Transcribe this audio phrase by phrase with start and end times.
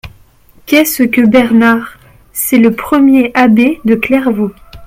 [0.65, 1.99] Qu'est-ce que Bernard?
[2.33, 4.51] c'est le premier abbé de Clairvaux.